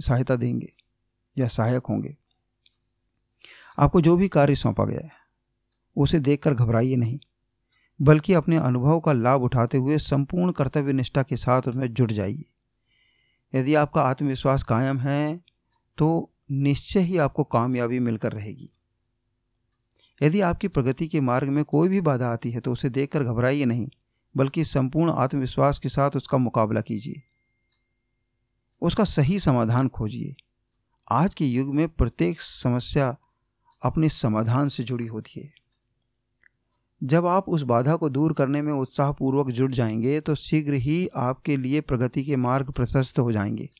सहायता 0.00 0.36
देंगे 0.36 0.72
या 1.36 1.48
सहायक 1.48 1.86
होंगे। 1.86 2.16
आपको 3.78 4.00
जो 4.00 4.16
भी 4.16 4.28
कार्य 4.28 4.54
सौंपा 4.54 4.84
गया 4.84 5.04
है, 5.04 5.12
उसे 5.96 6.20
देखकर 6.20 6.54
घबराइए 6.54 6.96
नहीं, 6.96 7.18
बल्कि 8.00 8.32
अपने 8.32 8.56
अनुभव 8.56 9.00
का 9.00 9.12
लाभ 9.12 9.42
उठाते 9.42 9.78
हुए 9.78 9.98
संपूर्ण 9.98 10.52
कर्तव्य 10.52 10.92
निष्ठा 10.92 11.22
के 11.22 11.36
साथ 11.36 11.68
उसमें 11.68 11.92
जुट 11.94 12.12
जाइए। 12.12 12.44
यदि 13.54 13.74
आपका 13.74 14.02
आत्मविश्वास 14.02 14.62
कायम 14.62 14.98
है 14.98 15.40
तो 15.98 16.30
निश्चय 16.50 17.00
ही 17.00 17.16
आपको 17.18 17.44
कामयाबी 17.44 17.98
मिलकर 17.98 18.32
रहेगी। 18.32 18.70
यदि 20.20 20.40
आपकी 20.40 20.68
प्रगति 20.68 21.08
के 21.08 21.20
मार्ग 21.20 21.48
में 21.48 21.64
कोई 21.64 21.88
भी 21.88 22.00
बाधा 22.00 22.28
आती 22.28 22.50
है 22.50 22.60
तो 22.60 22.72
उसे 22.72 22.88
देखकर 22.90 23.24
घबराइए 23.24 23.64
नहीं, 23.64 23.88
बल्कि 24.34 24.64
संपूर्ण 24.64 25.12
आत्मविश्वास 25.12 25.78
के 25.78 25.88
साथ 25.88 26.16
उसका 26.16 26.38
मुकाबला 26.38 26.80
कीजिए। 26.80 27.22
उसका 28.82 29.04
सही 29.04 29.38
समाधान 29.38 29.88
खोजिए। 29.88 30.34
आज 31.10 31.34
के 31.34 31.46
युग 31.46 31.74
में 31.74 31.88
प्रत्येक 31.88 32.40
समस्या 32.40 33.16
अपने 33.82 34.08
समाधान 34.08 34.68
से 34.68 34.82
जुड़ी 34.82 35.06
होती 35.06 35.40
है। 35.40 35.52
जब 37.04 37.26
आप 37.26 37.48
उस 37.48 37.62
बाधा 37.62 37.96
को 37.96 38.08
दूर 38.08 38.32
करने 38.32 38.62
में 38.62 38.72
उत्साहपूर्वक 38.72 39.50
जुट 39.50 39.70
जाएँगे 39.70 40.20
तो 40.20 40.34
शीघ्र 40.34 40.74
ही 40.74 41.08
आपके 41.16 41.56
लिए 41.56 41.80
प्रगति 41.80 42.24
के 42.24 42.36
मार्ग 42.36 42.70
प्रशस्त 42.70 43.18
हो 43.18 43.32
जाएँगे। 43.32 43.70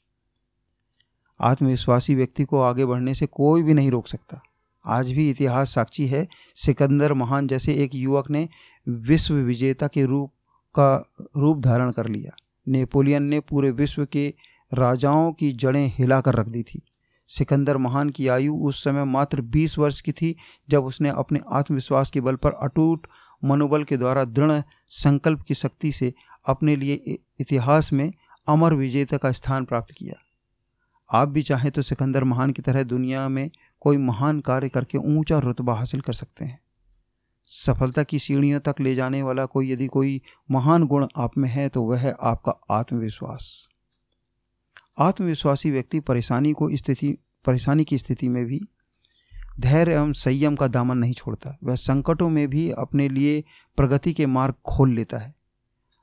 आत्मविश्वासी 1.40 2.14
व्यक्ति 2.14 2.44
को 2.44 2.60
आगे 2.60 2.84
बढ़ने 2.84 3.14
से 3.14 3.26
कोई 3.26 3.62
भी 3.62 3.74
नहीं 3.74 3.90
रोक 3.90 4.08
सकता। 4.08 4.42
आज 4.86 5.12
भी 5.12 5.30
इतिहास 5.30 5.74
साक्षी 5.74 6.06
है, 6.06 6.28
सिकंदर 6.56 7.12
महान 7.12 7.46
जैसे 7.46 7.74
एक 7.74 7.94
युवक 7.94 8.30
ने 8.30 8.48
विश्व 8.88 9.34
विजेता 9.34 9.86
के 9.86 10.04
रूप 10.04 10.30
का 10.74 11.12
रूप 11.36 11.58
धारण 11.58 11.90
कर 11.90 12.08
लिया। 12.08 12.36
नेपोलियन 12.68 13.22
ने 13.22 13.40
पूरे 13.40 13.70
विश्व 13.70 14.04
के 14.04 14.34
राजाओं 14.74 15.32
की 15.32 15.52
जड़ें 15.52 15.92
हिलाकर 15.98 16.34
रख 16.34 16.46
दी 16.46 16.62
थी। 16.62 16.82
सिकंदर 17.28 17.76
महान 17.76 18.10
की 18.10 18.28
आयु 18.28 18.56
उस 18.56 18.84
समय 18.84 19.04
मात्र 19.04 19.40
20 19.40 19.78
वर्ष 19.78 20.00
की 20.00 20.12
थी, 20.12 20.36
जब 20.70 20.84
उसने 20.84 21.08
अपने 21.08 21.40
आत्मविश्वास 21.52 22.10
के 22.10 22.20
बल 22.20 22.36
पर 22.36 22.50
अटूट 22.50 23.06
मनोबल 23.44 23.84
के 23.84 23.96
द्वारा 23.96 24.24
दृढ़ 24.24 24.62
संकल्प 24.88 25.42
की 25.42 25.54
शक्ति 25.54 25.92
से 25.92 26.14
अपने 26.46 26.76
लिए 26.76 27.18
इतिहास 27.40 27.92
में 27.92 28.12
अमर 28.48 28.74
विजेता 28.74 29.16
का 29.16 29.32
स्थान 29.32 29.64
प्राप्त 29.64 29.94
किया। 29.98 30.14
आप 31.10 31.28
भी 31.28 31.42
चाहें 31.42 31.72
तो 31.72 31.82
सिकंदर 31.82 32.24
महान 32.24 32.50
की 32.50 32.62
तरह 32.62 32.82
दुनिया 32.82 33.28
में 33.28 33.50
कोई 33.80 33.96
महान 33.96 34.40
कार्य 34.40 34.68
करके 34.68 34.98
ऊँचा 34.98 35.38
रुतबा 35.38 35.74
हासिल 35.74 36.00
कर 36.00 36.12
सकते 36.12 36.44
हैं। 36.44 36.60
सफलता 37.46 38.02
की 38.02 38.18
सीढ़ियों 38.18 38.60
तक 38.60 38.74
ले 38.80 38.94
जाने 38.94 39.22
वाला 39.22 39.46
कोई 39.46 39.72
यदि 39.72 39.86
कोई 39.86 40.20
महान 40.50 40.86
गुण 40.86 41.06
आप 41.16 41.38
में 41.38 41.48
है 41.48 41.68
तो 41.68 41.82
वह 41.82 41.98
है 41.98 42.14
आपका 42.22 42.54
आत्मविश्वास। 42.70 43.68
आत्मविश्वासी 44.98 45.70
व्यक्ति 45.70 46.00
परेशानी 46.00 46.52
को 46.52 46.76
स्थिति, 46.76 47.18
परेशानी 47.44 47.84
की 47.84 47.98
स्थिति 47.98 48.28
में 48.28 48.46
भी 48.46 48.60
धैर्य 49.60 49.92
एवं 49.92 50.12
संयम 50.12 50.56
का 50.56 50.68
दामन 50.68 50.98
नहीं 50.98 51.12
छोड़ता। 51.12 51.58
वह 51.64 51.74
संकटों 51.74 52.28
में 52.28 52.48
भी 52.48 52.70
अपने 52.70 53.08
लिए 53.08 53.44
प्रगति 53.76 54.12
के 54.12 54.26
मार्ग 54.26 54.54
खोल 54.66 54.94
लेता 54.94 55.18
है। 55.18 55.34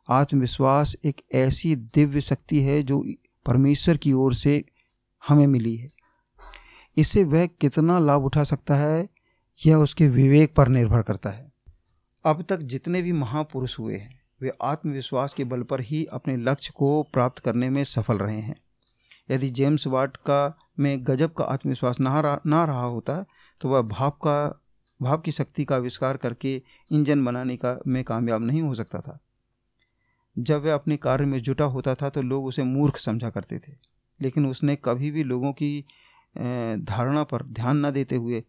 आत्मविश्वास 0.09 0.95
एक 1.05 1.21
ऐसी 1.33 1.75
दिव्य 1.75 2.21
शक्ति 2.21 2.61
है 2.61 2.83
जो 2.83 3.05
परमेश्वर 3.45 3.97
की 3.97 4.13
ओर 4.13 4.33
से 4.33 4.65
हमें 5.27 5.47
मिली 5.47 5.75
है। 5.75 5.91
इससे 6.97 7.23
वह 7.23 7.45
कितना 7.45 7.99
लाभ 7.99 8.21
उठा 8.21 8.43
सकता 8.43 8.75
है, 8.75 9.09
यह 9.65 9.75
उसके 9.75 10.07
विवेक 10.07 10.55
पर 10.55 10.67
निर्भर 10.67 11.01
करता 11.01 11.29
है। 11.29 11.51
अब 12.25 12.45
तक 12.49 12.57
जितने 12.57 13.01
भी 13.01 13.11
महापुरुष 13.11 13.79
हुए 13.79 13.97
हैं, 13.97 14.19
वे 14.41 14.51
आत्मविश्वास 14.61 15.33
के 15.33 15.43
बल 15.43 15.63
पर 15.63 15.81
ही 15.81 16.05
अपने 16.05 16.37
लक्ष्य 16.37 16.73
को 16.75 17.03
प्राप्त 17.03 17.39
करने 17.39 17.69
में 17.69 17.83
सफल 17.83 18.17
रहे 18.17 18.39
हैं। 18.39 18.64
यदि 19.29 19.49
जेम्स 19.49 19.87
वाट 19.87 20.17
का 20.17 20.57
में 20.79 20.97
गजब 21.03 21.33
का 21.33 21.43
आत्मविश्वास 21.43 21.99
ना 21.99 22.19
रहा 22.19 22.39
ना 22.45 22.63
रहा 22.65 22.83
होता 22.83 23.25
तो 23.61 23.69
वह 23.69 23.81
भाप 23.81 24.17
का, 24.17 24.61
भाप 24.99 25.23
की 25.23 25.31
शक्ति 25.31 25.65
का 25.65 25.75
आविष्कार 25.75 26.17
करके 26.17 26.55
इंजन 26.91 27.23
बनाने 27.25 27.57
का 27.57 27.77
में 27.87 28.03
कामयाब 28.03 28.41
नहीं 28.41 28.61
हो 28.61 28.73
सकता 28.75 29.01
था। 29.01 29.19
जब 30.35 30.63
वह 30.65 30.73
अपने 30.73 30.97
कार्य 30.97 31.25
में 31.25 31.39
जुटा 31.41 31.65
होता 31.65 31.95
था 31.95 32.09
तो 32.09 32.21
लोग 32.21 32.45
उसे 32.45 32.63
मूर्ख 32.63 32.97
समझा 32.97 33.29
करते 33.29 33.59
थे। 33.59 33.73
लेकिन 34.19 34.45
उसने 34.45 34.75
कभी 34.75 35.11
भी 35.11 35.23
लोगों 35.23 35.51
की 35.53 35.85
धारणा 36.35 37.23
पर 37.23 37.43
ध्यान 37.43 37.85
न 37.85 37.91
देते 37.91 38.15
हुए 38.15 38.43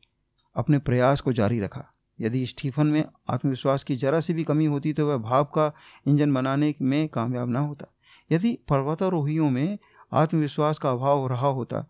अपने 0.56 0.78
प्रयास 0.78 1.20
को 1.20 1.32
जारी 1.32 1.60
रखा। 1.60 1.84
यदि 2.18 2.44
स्टीफन 2.46 2.86
में 2.86 3.04
आत्मविश्वास 3.30 3.84
की 3.84 3.96
जरा 3.96 4.20
सी 4.20 4.34
भी 4.34 4.44
कमी 4.44 4.64
होती 4.64 4.92
तो 4.92 5.06
वह 5.08 5.16
भाप 5.18 5.50
का 5.50 5.72
इंजन 6.08 6.32
बनाने 6.34 6.74
में 6.82 7.08
कामयाब 7.08 7.48
ना 7.48 7.60
होता। 7.60 7.86
यदि 8.30 8.52
पर्वतारोहियों 8.68 9.50
में 9.50 9.78
आत्मविश्वास 10.12 10.78
का 10.78 10.90
अभाव 10.90 11.26
रहा 11.26 11.48
होता 11.48 11.84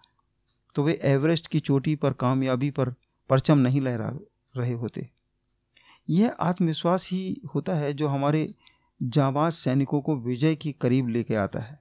तो 0.77 0.83
वे 0.83 0.99
एवरेस्ट 1.05 1.47
की 1.47 1.61
चोटी 1.61 1.95
पर 1.97 2.13
कामयाबी 2.13 2.71
पर 2.71 2.95
परचम 3.31 3.59
नहीं 3.59 3.81
लहरा 3.81 4.11
रहे 4.57 4.73
होते। 4.73 5.09
यह 6.09 6.37
आत्मविश्वास 6.41 7.09
ही 7.11 7.41
होता 7.55 7.75
है 7.75 7.93
जो 7.93 8.09
हमारे 8.09 8.55
जाबाज 9.01 9.53
सैनिकों 9.53 10.01
को 10.01 10.17
विजय 10.17 10.55
के 10.55 10.73
करीब 10.73 11.09
लेके 11.09 11.35
आता 11.35 11.61
है। 11.61 11.81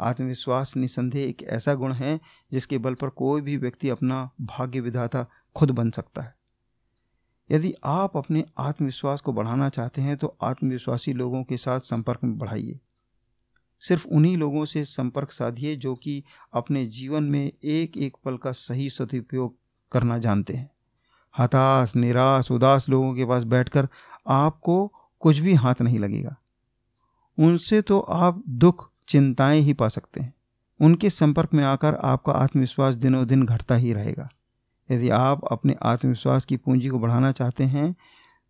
आत्मविश्वास 0.00 0.76
निसंदेह 0.76 1.28
एक 1.28 1.42
ऐसा 1.42 1.74
गुण 1.74 1.92
है 1.92 2.18
जिसके 2.52 2.78
बल 2.78 2.94
पर 2.94 3.08
कोई 3.08 3.40
भी 3.40 3.56
व्यक्ति 3.56 3.88
अपना 3.88 4.30
भाग्य 4.40 4.80
विधाता 4.80 5.26
खुद 5.56 5.70
बन 5.70 5.90
सकता 5.90 6.22
है। 6.22 6.34
यदि 7.50 7.74
आप 7.84 8.16
अपने 8.16 8.44
आत्मविश्वास 8.58 9.20
को 9.20 9.32
बढ़ाना 9.32 9.68
चाहते 9.68 10.02
हैं 10.02 10.16
तो 10.16 10.36
आत्मविश्वासी 10.42 11.12
लोगों 11.12 11.42
के 11.44 11.56
साथ 11.56 11.80
संपर्क 11.80 12.24
में 12.24 12.36
बढ़ाइए। 12.38 12.80
सिर्फ़ 13.80 14.08
उन्हीं 14.08 14.36
लोगों 14.36 14.64
से 14.64 14.84
संपर्क 14.84 15.30
साधिए 15.30 15.76
जो 15.76 15.94
कि 15.94 16.24
अपने 16.52 16.86
जीवन 16.86 17.24
में 17.24 17.52
एक 17.64 17.96
एक 17.96 18.16
पल 18.24 18.36
का 18.36 18.52
सही 18.52 18.90
सदुपयोग 18.90 19.56
करना 19.92 20.18
जानते 20.18 20.54
हैं। 20.54 20.70
हताश, 21.38 21.96
निराश, 21.96 22.50
उदास 22.50 22.88
लोगों 22.88 23.14
के 23.14 23.24
पास 23.24 23.44
बैठकर 23.44 23.88
आपको 24.28 24.92
कुछ 25.20 25.38
भी 25.38 25.54
हाथ 25.54 25.74
नहीं 25.82 25.98
लगेगा। 25.98 26.36
उनसे 27.38 27.82
तो 27.82 28.00
आप 28.00 28.42
दुख, 28.48 28.90
चिंताएँ 29.08 29.60
ही 29.60 29.72
पा 29.72 29.88
सकते 29.88 30.20
हैं। 30.20 30.34
उनके 30.80 31.10
संपर्क 31.10 31.54
में 31.54 31.64
आकर 31.64 31.94
आपका 31.94 32.32
आत्मविश्वास 32.32 32.94
दिनों 32.94 33.26
दिन 33.26 33.46
घटता 33.46 33.74
ही 33.74 33.92
रहेगा। 33.92 34.28
यदि 34.90 35.10
आप 35.10 35.40
अपने 35.50 35.76
आत्मविश्वास 35.82 36.44
की 36.44 36.56
पूंजी 36.56 36.88
को 36.88 36.98
बढ़ाना 36.98 37.32
चाहते 37.32 37.64
हैं 37.64 37.96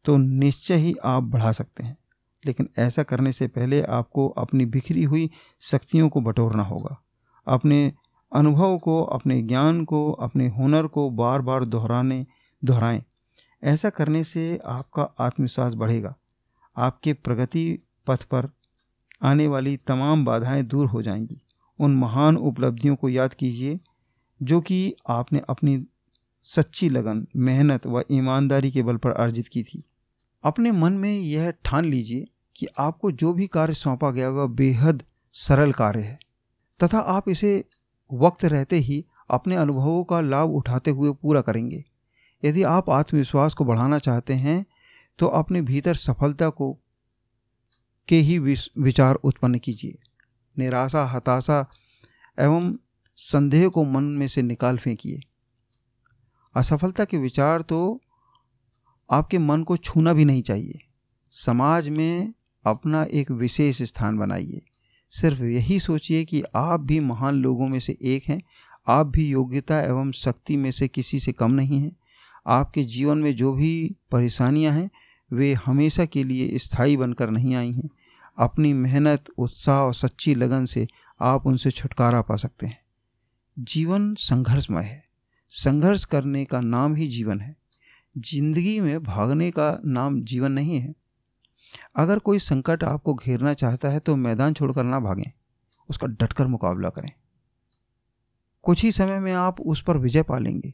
तो 0.04 0.16
निश्चय 0.16 0.74
ही 0.74 0.94
आप 1.04 1.22
बढ़ा 1.22 1.52
सकते 1.52 1.84
हैं। 1.84 1.96
लेकिन 2.46 2.68
ऐसा 2.78 3.02
करने 3.02 3.32
से 3.32 3.46
पहले 3.46 3.82
आपको 3.82 4.28
अपनी 4.28 4.66
बिखरी 4.66 5.04
हुई 5.04 5.30
शक्तियों 5.60 6.08
को 6.08 6.20
बटोरना 6.20 6.62
होगा। 6.62 7.02
अपने 7.46 7.92
अनुभव 8.32 8.78
को, 8.78 9.02
अपने 9.02 9.42
ज्ञान 9.42 9.84
को, 9.84 10.12
अपने 10.12 10.48
हुनर 10.48 10.86
को 10.86 11.10
बार 11.10 11.40
बार 11.40 11.64
दोहराने, 11.64 12.26
दोहराएँ। 12.64 13.02
ऐसा 13.64 13.90
करने 13.90 14.24
से 14.24 14.60
आपका 14.66 15.02
आत्मविश्वास 15.02 15.74
बढ़ेगा। 15.74 16.16
आपके 16.76 17.12
प्रगति 17.12 17.78
पथ 18.06 18.22
पर 18.22 18.48
आने 19.22 19.46
वाली 19.46 19.76
तमाम 19.76 20.24
बाधाएँ 20.24 20.62
दूर 20.62 20.86
हो 20.86 21.02
जाएँगी। 21.02 21.40
उन 21.78 21.96
महान 21.96 22.36
उपलब्धियों 22.36 22.96
को 22.96 23.08
याद 23.08 23.34
कीजिए, 23.34 23.80
जो 24.42 24.60
कि 24.60 24.94
आपने 25.08 25.42
अपनी 25.48 25.86
सच्ची 26.42 26.88
लगन, 26.88 27.26
मेहनत 27.36 27.86
व 27.86 28.04
ईमानदारी 28.12 28.70
के 28.70 28.82
बल 28.82 28.96
पर 28.96 29.10
अर्जित 29.10 29.48
की 29.48 29.62
थी। 29.62 29.84
अपने 30.44 30.72
मन 30.72 30.92
में 30.92 31.20
यह 31.20 31.50
ठान 31.64 31.84
लीजिए 31.84 32.26
कि 32.56 32.66
आपको 32.78 33.10
जो 33.12 33.32
भी 33.32 33.46
कार्य 33.46 33.74
सौंपा 33.74 34.10
गया 34.10 34.28
वह 34.30 34.46
बेहद 34.46 35.02
सरल 35.34 35.72
कार्य 35.72 36.00
है। 36.00 36.18
तथा 36.80 36.98
आप 36.98 37.28
इसे 37.28 37.64
वक्त 38.10 38.44
रहते 38.44 38.76
ही 38.78 39.04
अपने 39.30 39.56
अनुभवों 39.56 40.02
का 40.04 40.20
लाभ 40.20 40.50
उठाते 40.50 40.90
हुए 40.90 41.12
पूरा 41.12 41.40
करेंगे। 41.40 41.82
यदि 42.42 42.62
आप 42.62 42.90
आत्मविश्वास 42.90 43.54
को 43.54 43.64
बढ़ाना 43.64 43.98
चाहते 43.98 44.34
हैं 44.34 44.64
तो 45.18 45.26
अपने 45.26 45.60
भीतर 45.62 45.94
सफलता 45.94 46.48
को, 46.48 46.72
के 48.08 48.16
ही 48.16 48.38
विचार 48.38 49.14
उत्पन्न 49.14 49.58
कीजिए। 49.58 49.98
निराशा, 50.56 51.04
हताशा 51.04 51.66
एवं 52.38 52.74
संदेह 53.18 53.68
को 53.68 53.84
मन 53.84 54.04
में 54.12 54.26
से 54.28 54.42
निकाल 54.42 54.78
फेंकिए। 54.78 55.20
असफलता 56.54 57.04
के 57.04 57.16
विचार 57.16 57.62
तो 57.62 58.00
आपके 59.10 59.38
मन 59.38 59.62
को 59.62 59.76
छूना 59.76 60.12
भी 60.12 60.24
नहीं 60.24 60.42
चाहिए। 60.42 60.78
समाज 61.32 61.88
में 61.88 62.32
अपना 62.66 63.04
एक 63.04 63.30
विशेष 63.30 63.82
स्थान 63.82 64.18
बनाइए। 64.18 64.62
सिर्फ़ 65.10 65.42
यही 65.42 65.80
सोचिए 65.80 66.24
कि 66.24 66.42
आप 66.54 66.80
भी 66.80 67.00
महान 67.00 67.34
लोगों 67.34 67.68
में 67.68 67.80
से 67.80 67.96
एक 68.02 68.24
हैं। 68.28 68.42
आप 68.86 69.06
भी 69.06 69.28
योग्यता 69.28 69.80
एवं 69.80 70.12
शक्ति 70.12 70.56
में 70.56 70.70
से 70.70 70.88
किसी 70.88 71.18
से 71.18 71.32
कम 71.32 71.50
नहीं 71.50 71.80
हैं। 71.80 71.96
आपके 72.46 72.84
जीवन 72.84 73.18
में 73.18 73.36
जो 73.36 73.52
भी 73.52 73.96
परेशानियाँ 74.10 74.72
हैं, 74.72 74.90
वे 75.32 75.52
हमेशा 75.52 76.04
के 76.04 76.24
लिए 76.24 76.58
स्थायी 76.58 76.96
बनकर 76.96 77.30
नहीं 77.30 77.54
आई 77.54 77.72
हैं। 77.72 77.88
अपनी 78.38 78.72
मेहनत, 78.72 79.24
उत्साह 79.38 79.80
और 79.80 79.94
सच्ची 79.94 80.34
लगन 80.34 80.64
से 80.64 80.86
आप 81.20 81.46
उनसे 81.46 81.70
छुटकारा 81.70 82.22
पा 82.22 82.36
सकते 82.36 82.66
हैं। 82.66 82.78
जीवन 83.58 84.14
संघर्षमय 84.14 84.82
है। 84.82 85.04
संघर्ष 85.50 86.04
करने 86.04 86.44
का 86.44 86.60
नाम 86.60 86.94
ही 86.94 87.08
जीवन 87.08 87.40
है। 87.40 87.56
ज़िंदगी 88.18 88.80
में 88.80 89.02
भागने 89.02 89.50
का 89.50 89.80
नाम 89.84 90.22
जीवन 90.22 90.52
नहीं 90.52 90.80
है। 90.80 90.94
अगर 91.96 92.18
कोई 92.18 92.38
संकट 92.38 92.84
आपको 92.84 93.14
घेरना 93.14 93.54
चाहता 93.54 93.88
है 93.88 93.98
तो 93.98 94.16
मैदान 94.16 94.54
छोड़कर 94.54 94.84
ना 94.84 95.00
भागें। 95.00 95.30
उसका 95.90 96.06
डटकर 96.06 96.46
मुकाबला 96.46 96.88
करें। 96.88 97.10
कुछ 98.64 98.82
ही 98.82 98.92
समय 98.92 99.18
में 99.18 99.32
आप 99.32 99.60
उस 99.60 99.82
पर 99.82 99.96
विजय 99.96 100.22
पा 100.22 100.38
लेंगे 100.38 100.72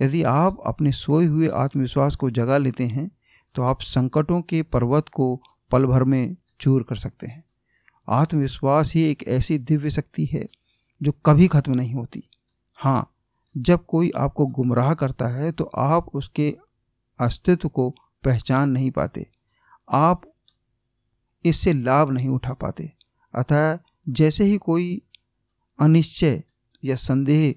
यदि 0.00 0.22
आप 0.22 0.62
अपने 0.66 0.92
सोए 0.92 1.24
हुए 1.26 1.48
आत्मविश्वास 1.48 2.16
को 2.16 2.30
जगा 2.30 2.56
लेते 2.58 2.86
हैं 2.86 3.10
तो 3.54 3.62
आप 3.62 3.80
संकटों 3.80 4.40
के 4.42 4.62
पर्वत 4.62 5.08
को 5.08 5.42
पल 5.70 5.86
भर 5.86 6.04
में 6.04 6.36
चूर 6.60 6.82
कर 6.82 6.96
सकते 6.96 7.26
हैं। 7.26 7.44
आत्मविश्वास 8.08 8.92
ही 8.94 9.02
एक 9.02 9.22
ऐसी 9.28 9.58
दिव्य 9.58 9.90
शक्ति 9.90 10.24
है 10.24 10.46
जो 11.00 11.12
कभी 11.26 11.48
खत्म 11.48 11.74
नहीं 11.74 11.94
होती। 11.94 12.22
हाँ 12.78 13.10
जब 13.54 13.84
कोई 13.86 14.10
आपको 14.16 14.46
गुमराह 14.46 14.92
करता 14.94 15.28
है 15.28 15.52
तो 15.52 15.64
आप 15.64 16.08
उसके 16.08 16.56
अस्तित्व 17.18 17.68
को 17.68 17.88
पहचान 18.24 18.70
नहीं 18.70 18.90
पाते। 18.90 19.26
आप 19.88 20.29
इससे 21.44 21.72
लाभ 21.72 22.10
नहीं 22.10 22.28
उठा 22.28 22.52
पाते। 22.52 22.92
अतः 23.34 23.78
जैसे 24.08 24.44
ही 24.44 24.56
कोई 24.58 25.00
अनिश्चय 25.78 26.42
या 26.84 26.96
संदेह 26.96 27.54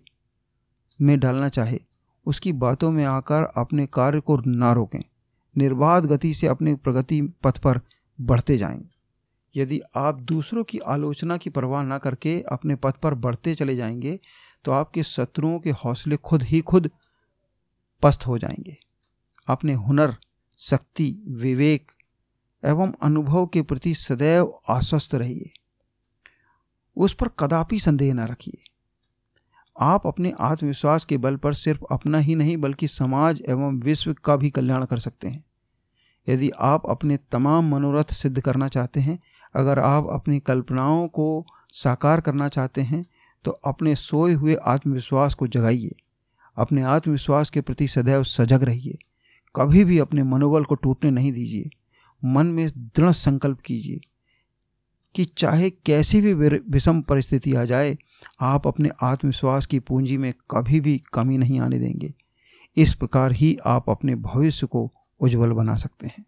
में 1.02 1.20
डालना 1.20 1.50
चाहे, 1.50 1.80
उसकी 2.25 2.54
बातों 2.54 2.92
में 2.92 3.04
आकर 3.06 3.44
अपने 3.58 3.86
कार्य 3.86 4.20
को 4.20 4.38
ना 4.38 4.72
रोकें। 4.74 5.04
निर्बाध 5.58 6.06
गति 6.06 6.34
से 6.34 6.48
अपने 6.48 6.75
प्रगति 6.75 7.22
पथ 7.44 7.58
पर 7.58 7.80
बढ़ते 8.22 8.58
जाएँगे 8.58 8.90
यदि 9.56 9.82
आप 9.96 10.20
दूसरों 10.20 10.63
की 10.63 10.79
आलोचना 10.79 11.38
की 11.38 11.50
परवाह 11.50 11.84
ना 11.84 11.98
करके 11.98 12.42
अपने 12.42 12.75
पथ 12.75 12.94
पर 12.94 13.14
बढ़ते 13.14 13.55
चले 13.55 13.75
जाएँगे 13.75 14.20
तो 14.66 14.72
आपके 14.72 15.03
शत्रुओं 15.03 15.60
के 15.60 15.72
हौसले 15.72 16.18
खुद 16.18 16.44
ही 16.44 16.62
खुद 16.62 16.90
पस्त 18.01 18.27
हो 18.27 18.38
जाएँगे। 18.38 18.77
अपने 19.48 19.74
हुनर, 19.74 20.16
शक्ति, 20.57 21.24
विवेक 21.27 21.92
एवं 22.66 22.94
अनुभव 23.02 23.46
के 23.48 23.62
प्रति 23.62 23.94
सदैव 23.94 24.60
आश्वस्त 24.70 25.16
रहिए। 25.16 25.52
उस 26.98 27.14
पर 27.14 27.28
कदापि 27.28 27.80
संदेह 27.80 28.14
न 28.14 28.20
रखिए। 28.20 28.64
आप 29.80 30.08
अपने 30.08 30.34
आत्मविश्वास 30.40 31.06
के 31.06 31.18
बल 31.18 31.36
पर 31.36 31.54
सिर्फ़ 31.54 31.82
अपना 31.92 32.18
ही 32.18 32.36
नहीं, 32.36 32.58
बल्कि 32.58 32.88
समाज 32.88 33.44
एवं 33.50 33.80
विश्व 33.80 34.14
का 34.14 34.36
भी 34.36 34.50
कल्याण 34.50 34.86
कर 34.86 34.98
सकते 34.98 35.28
हैं। 35.28 35.46
यदि 36.30 36.50
आप 36.50 36.84
अपने 36.90 37.18
तमाम 37.32 37.76
मनोरथ 37.76 38.14
सिद्ध 38.14 38.42
करना 38.42 38.68
चाहते 38.68 39.00
हैं, 39.00 39.20
अगर 39.56 39.80
आप 39.80 40.08
अपनी 40.12 40.40
कल्पनाओं 40.40 41.08
को 41.08 41.46
साकार 41.74 42.22
करना 42.22 42.50
चाहते 42.50 42.82
हैं 42.82 43.06
तो 43.46 43.52
अपने 43.52 43.96
सोए 43.96 44.34
हुए 44.34 44.56
आत्मविश्वास 44.56 45.34
को 45.34 45.48
जगाइए। 45.48 45.92
अपने 46.58 46.84
आत्मविश्वास 46.84 47.50
के 47.50 47.62
प्रति 47.62 47.88
सदैव 47.88 48.24
सजग 48.24 48.64
रहिए। 48.64 48.98
कभी 49.56 49.84
भी 49.84 50.00
अपने 50.00 50.24
मनोबल 50.24 50.64
को 50.64 50.76
टूटने 50.76 51.12
नहीं 51.12 51.32
दीजिए। 51.32 51.70
मन 52.25 52.48
में 52.48 52.70
दृढ़ 52.70 53.12
संकल्प 53.12 53.59
कीजिए 53.59 54.01
कि 55.16 55.25
चाहे 55.25 55.70
कैसी 55.70 56.22
भी 56.22 56.33
विषम 56.57 57.01
परिस्थिति 57.01 57.55
आ 57.55 57.66
जाए, 57.66 57.98
आप 58.42 58.68
अपने 58.68 58.90
आत्मविश्वास 59.01 59.66
की 59.66 59.79
पूंजी 59.79 60.18
में 60.18 60.33
कभी 60.51 60.79
भी 60.79 61.03
कमी 61.14 61.38
नहीं 61.38 61.59
आने 61.59 61.79
देंगे। 61.79 62.14
इस 62.77 62.94
प्रकार 62.94 63.31
ही 63.31 63.57
आप 63.66 63.90
अपने 63.90 64.16
भविष्य 64.16 64.68
को 64.68 64.92
उज्जवल 65.20 65.51
बना 65.51 65.75
सकते 65.75 66.07
हैं। 66.07 66.25